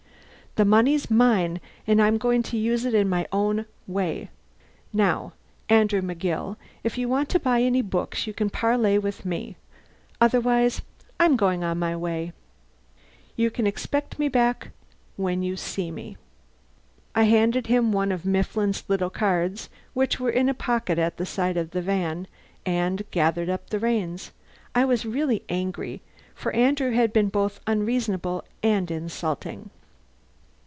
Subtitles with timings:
[0.55, 4.29] "The money's mine, and I'm going to use it my own way.
[4.91, 5.31] Now,
[5.69, 9.55] Andrew McGill, if you want to buy any books, you can parley with me.
[10.19, 10.81] Otherwise,
[11.21, 12.33] I'm on my way.
[13.37, 14.71] You can expect me back
[15.15, 16.17] when you see me."
[17.15, 21.25] I handed him one of Mifflin's little cards, which were in a pocket at the
[21.25, 22.27] side of the van,
[22.65, 24.33] and gathered up the reins.
[24.75, 26.01] I was really angry,
[26.35, 29.69] for Andrew had been both unreasonable and insulting.